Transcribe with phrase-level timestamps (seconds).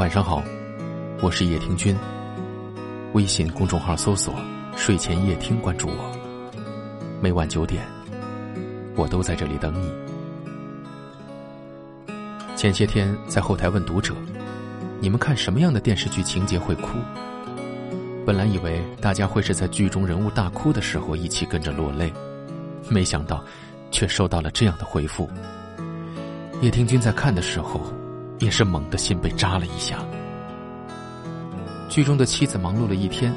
[0.00, 0.42] 晚上好，
[1.20, 1.94] 我是叶听君。
[3.12, 4.34] 微信公众号搜索
[4.74, 6.10] “睡前夜听”，关注我。
[7.20, 7.86] 每晚九点，
[8.96, 9.92] 我都在这里等你。
[12.56, 14.14] 前些天在后台问读者
[15.00, 16.96] ：“你们看什么样的电视剧情节会哭？”
[18.24, 22.10] 本来以为大家会是在剧中人物大哭的时候一起跟着落泪，
[22.88, 23.44] 没想到
[23.90, 25.28] 却收到了这样的回复。
[26.62, 27.82] 叶听君在看的时候。
[28.40, 29.98] 也是猛的心被扎了一下。
[31.88, 33.32] 剧中的妻子忙碌了一天，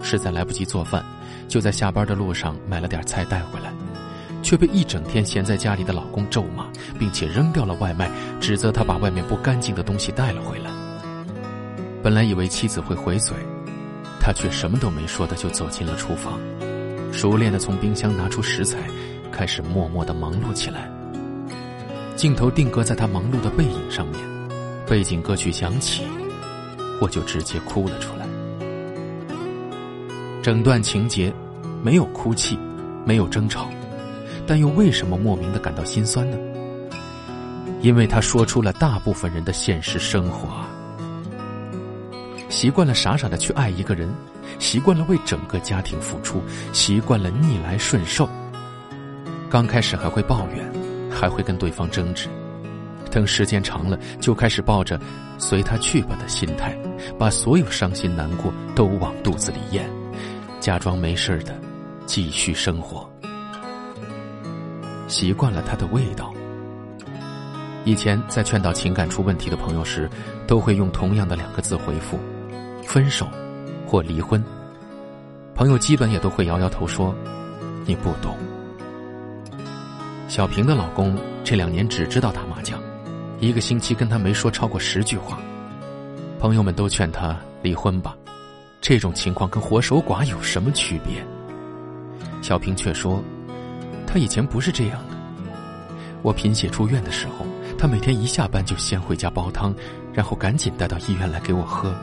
[0.00, 1.04] 实在来不及做饭，
[1.48, 3.72] 就在下班的路上买了点菜带回来，
[4.42, 6.66] 却被一整天闲在家里的老公咒骂，
[6.98, 10.70] 并且扔掉了外卖，指责他把外面不干净的东西带了回来。
[12.02, 13.34] 本来以为妻子会回嘴，
[14.20, 16.38] 他却什么都没说的就走进了厨房，
[17.12, 18.78] 熟练的从冰箱拿出食材，
[19.32, 20.88] 开始默默的忙碌起来。
[22.14, 24.35] 镜头定格在他忙碌的背影上面。
[24.88, 26.04] 背景歌曲响起，
[27.00, 28.26] 我就直接哭了出来。
[30.42, 31.32] 整段情节
[31.82, 32.56] 没有哭泣，
[33.04, 33.68] 没有争吵，
[34.46, 36.38] 但又为什么莫名的感到心酸呢？
[37.82, 40.48] 因为他说出了大部分人的现实生活。
[42.48, 44.08] 习惯了傻傻的去爱一个人，
[44.60, 46.40] 习惯了为整个家庭付出，
[46.72, 48.28] 习惯了逆来顺受。
[49.50, 50.72] 刚开始还会抱怨，
[51.10, 52.28] 还会跟对方争执。
[53.16, 55.00] 等时间长了，就开始抱着
[55.40, 56.76] “随他去吧”的心态，
[57.18, 59.88] 把所有伤心难过都往肚子里咽，
[60.60, 61.58] 假装没事的
[62.04, 63.10] 继续生活。
[65.08, 66.30] 习惯了他的味道。
[67.86, 70.10] 以前在劝导情感出问题的朋友时，
[70.46, 72.18] 都会用同样的两个字回复
[72.84, 73.26] ：“分手”
[73.88, 74.44] 或“离婚”。
[75.56, 77.14] 朋友基本也都会摇摇头说
[77.86, 78.36] ：“你不懂。”
[80.28, 82.78] 小平的老公这两年只知道打麻将。
[83.38, 85.38] 一个星期跟他没说超过十句话，
[86.40, 88.16] 朋友们都劝他离婚吧，
[88.80, 91.22] 这种情况跟活守寡有什么区别？
[92.40, 93.22] 小平却说，
[94.06, 95.16] 他以前不是这样的。
[96.22, 97.44] 我贫血住院的时候，
[97.78, 99.74] 他每天一下班就先回家煲汤，
[100.14, 101.94] 然后赶紧带到医院来给我喝。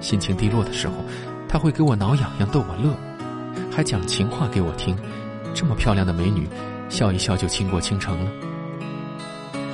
[0.00, 0.94] 心情低落的时候，
[1.48, 2.92] 他会给我挠痒痒逗我乐，
[3.70, 4.96] 还讲情话给我听。
[5.54, 6.48] 这么漂亮的美女，
[6.88, 8.30] 笑一笑就倾国倾城了。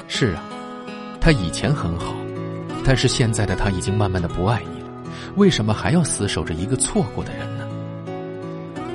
[0.07, 0.43] 是啊。
[1.27, 2.15] 他以前很好，
[2.85, 4.89] 但是现在的他已经慢慢的不爱你了，
[5.35, 7.67] 为什么还要死守着一个错过的人呢？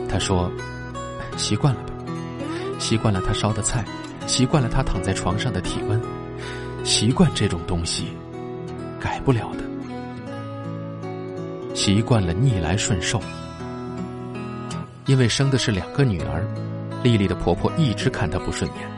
[0.08, 0.50] 他说
[1.36, 1.92] ：“习惯了呗，
[2.80, 3.84] 习惯了他烧的菜，
[4.28, 6.02] 习惯了他躺在床上的体温，
[6.86, 8.06] 习惯这种东西，
[8.98, 9.63] 改不了的。
[11.75, 13.19] 习惯了逆来顺受，
[15.06, 16.48] 因为生的是两个女儿，
[17.03, 18.90] 丽丽的婆婆一直看她不顺眼。”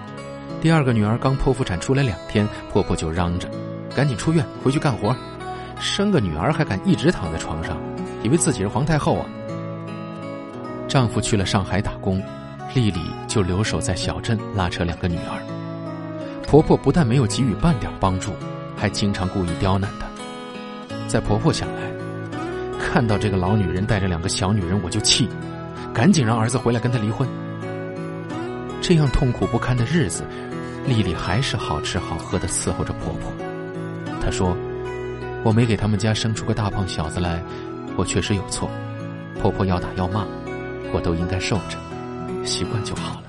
[0.64, 3.52] 第二个女儿刚剖腹产出来两天，婆婆就嚷着
[3.94, 5.14] ：“赶紧出院回去干活，
[5.78, 7.76] 生个女儿还敢一直躺在床上，
[8.24, 9.26] 以为自己是皇太后啊！”
[10.88, 12.24] 丈夫去了上海打工，
[12.74, 15.44] 丽丽就留守在小镇拉扯两个女儿。
[16.48, 18.32] 婆婆不但没有给予半点帮助，
[18.78, 20.08] 还经常故意刁难她。
[21.10, 21.92] 在婆婆想来，
[22.80, 25.28] 看到这个老女人带着两个小女人，我就气，
[25.94, 27.28] 赶紧让儿子回来跟她离婚。
[28.84, 30.26] 这样痛苦不堪的日子。
[30.86, 33.32] 丽丽还是好吃好喝的伺候着婆婆。
[34.22, 34.58] 她说
[35.42, 37.42] ：“我没给他们家生出个大胖小子来，
[37.96, 38.70] 我确实有错。
[39.42, 40.28] 婆婆要打要骂，
[40.92, 41.78] 我都应该受着，
[42.44, 43.24] 习惯就好了。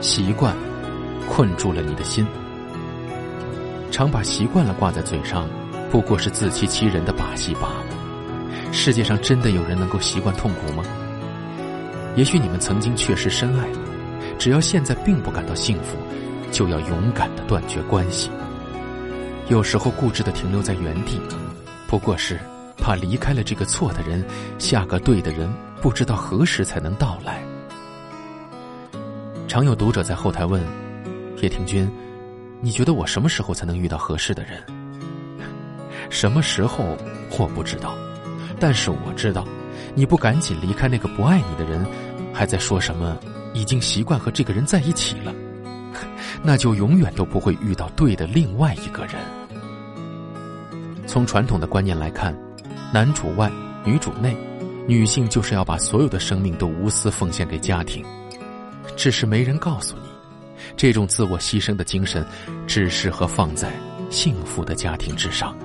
[0.00, 0.56] 习惯
[1.28, 2.26] 困住了你的心，
[3.90, 5.46] 常把习惯了挂在嘴上，
[5.90, 7.84] 不过是自欺欺人的把戏罢了。
[8.72, 10.82] 世界上真的有人能够习惯痛苦吗？
[12.16, 13.66] 也许你们曾经确实深爱。”
[14.36, 15.96] 只要现在并不感到幸福，
[16.50, 18.30] 就要勇敢的断绝关系。
[19.48, 21.20] 有时候固执的停留在原地，
[21.86, 22.38] 不过是
[22.76, 24.24] 怕离开了这个错的人，
[24.58, 25.48] 下个对的人
[25.80, 27.44] 不知道何时才能到来。
[29.46, 30.60] 常有读者在后台问
[31.40, 31.88] ：“叶庭君，
[32.60, 34.60] 你觉得我什么时候才能遇到合适的人？”
[36.10, 36.96] 什么时候
[37.38, 37.94] 我不知道，
[38.58, 39.46] 但是我知道，
[39.94, 41.86] 你不赶紧离开那个不爱你的人，
[42.32, 43.16] 还在说什么？
[43.52, 45.32] 已经习惯和这个人在一起了，
[46.42, 49.14] 那就永远都不会遇到对的另外一个人。
[51.06, 52.36] 从传统的观念来看，
[52.92, 53.48] 男主外
[53.84, 54.36] 女主内，
[54.88, 58.04] 女性就是要把所有的生命都无私奉献给家庭。
[58.96, 60.08] 只是没人告诉你，
[60.76, 62.26] 这种自我牺牲的精神，
[62.66, 63.72] 只适合放在
[64.10, 65.56] 幸福的家庭之上。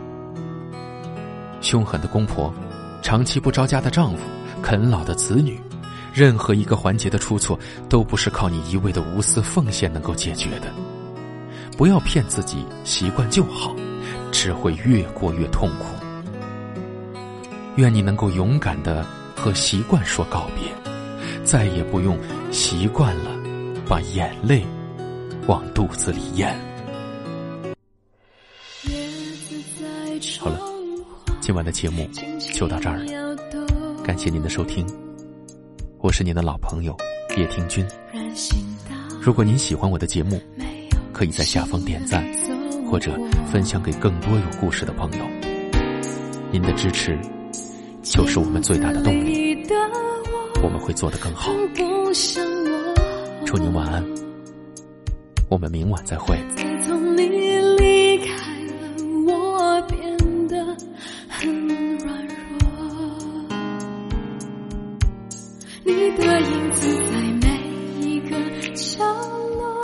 [1.60, 2.54] 凶狠的公婆，
[3.02, 4.20] 长期不着家的丈夫，
[4.62, 5.60] 啃老的子女。
[6.14, 7.58] 任何一个环节的出错，
[7.88, 10.74] 都不是靠你一味的无私奉献能够解决的。
[11.78, 13.76] 不要骗自己，习惯就好，
[14.32, 15.86] 只会越过越痛苦。
[17.76, 19.06] 愿你能够勇敢的
[19.36, 20.74] 和习惯说告别，
[21.46, 22.18] 再也不用
[22.52, 23.32] 习惯了
[23.88, 24.66] 把眼泪
[25.48, 26.54] 往肚子里咽。
[30.40, 30.60] 好了，
[31.50, 32.08] 今晚的节目
[32.54, 33.36] 就到这儿了，
[34.04, 34.86] 感谢您的收听，
[35.98, 36.96] 我是您的老朋友
[37.36, 37.84] 叶听君。
[39.20, 40.40] 如果您喜欢我的节目，
[41.12, 42.24] 可以在下方点赞，
[42.88, 43.20] 或者
[43.52, 45.26] 分享给更多有故事的朋友。
[46.52, 47.18] 您的支持
[48.04, 49.58] 就是我们最大的动力，
[50.62, 51.52] 我们会做得更好。
[53.44, 54.06] 祝您晚安，
[55.50, 56.38] 我们明晚再会。
[61.30, 61.68] 很
[62.00, 62.36] 软弱。
[65.84, 67.12] 你的影子在
[67.42, 67.48] 每
[68.02, 68.36] 一个
[68.76, 69.04] 角
[69.58, 69.82] 落，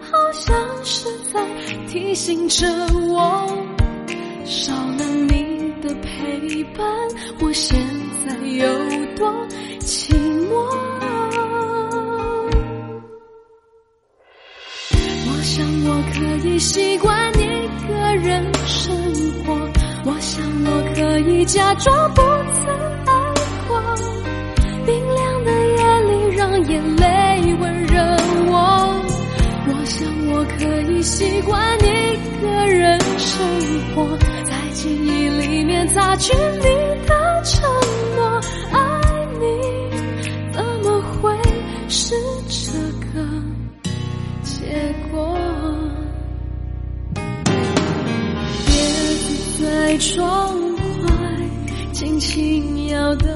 [0.00, 1.40] 好像是在
[1.86, 2.66] 提醒着
[3.08, 3.46] 我，
[4.44, 6.84] 少了你的陪伴，
[7.40, 7.78] 我现
[8.26, 8.66] 在有
[9.16, 9.30] 多
[9.80, 10.12] 寂
[10.48, 10.52] 寞。
[15.24, 18.94] 我想我可以习惯你一个人生
[19.44, 19.54] 活，
[20.04, 22.74] 我想我可以假装不曾
[23.06, 23.12] 爱
[23.68, 23.70] 过。
[24.84, 28.00] 冰凉的夜里，让眼泪温热
[28.50, 28.54] 我。
[29.68, 30.60] 我想我可
[30.90, 33.46] 以习惯一个人生
[33.94, 36.62] 活，在记忆里面擦去你
[37.06, 37.62] 的承
[38.16, 38.40] 诺。
[38.72, 38.78] 爱
[39.40, 39.44] 你
[40.52, 41.34] 怎么会
[41.88, 42.14] 是
[49.92, 50.58] 在窗
[51.02, 51.10] 外
[51.92, 53.28] 轻轻摇动。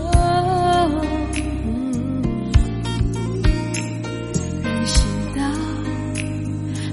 [4.62, 5.04] 人行
[5.34, 5.42] 道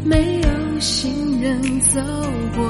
[0.04, 2.02] 没有行人走
[2.58, 2.62] 过，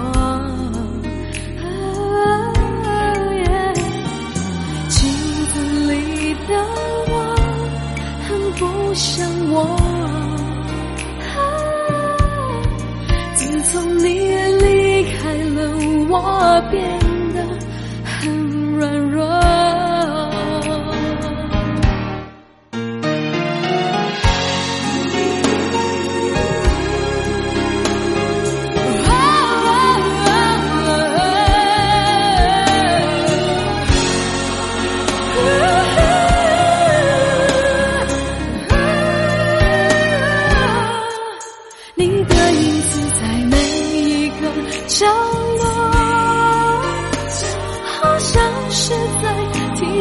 [4.88, 5.10] 镜
[5.48, 5.54] 子
[5.92, 6.54] 里的
[7.10, 7.14] 我
[8.28, 9.58] 很不像我。
[13.34, 14.43] 自从你，
[16.14, 17.13] 我变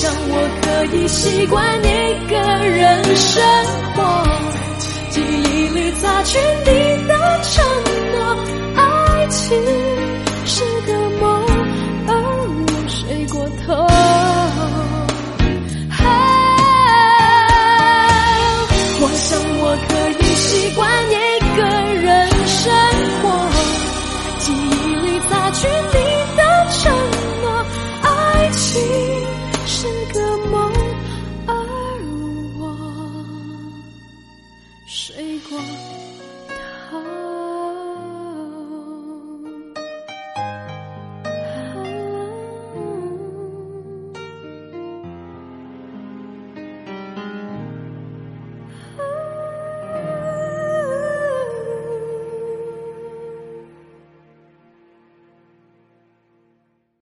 [0.00, 1.82] 想我可以习惯一
[2.26, 3.42] 个人生
[3.94, 3.98] 活
[5.10, 7.12] 记忆里擦去你的
[7.42, 7.62] 承
[8.10, 8.16] 诺
[8.76, 9.62] 爱情
[10.46, 11.44] 是个梦
[12.08, 12.10] 而
[12.66, 13.76] 我睡过头
[19.02, 21.14] 我想我可以习惯一
[21.58, 21.60] 个
[22.00, 22.08] 人
[22.46, 22.72] 生
[23.20, 23.24] 活
[24.38, 25.99] 记忆里擦去你